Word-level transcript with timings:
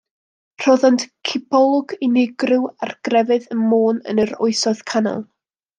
Rhoddant 0.63 1.03
gipolwg 1.31 1.93
unigryw 2.07 2.65
ar 2.87 2.95
grefydd 3.09 3.49
ym 3.57 3.65
Môn 3.75 4.05
yn 4.15 4.25
yr 4.25 4.37
Oesoedd 4.47 4.87
Canol. 4.95 5.25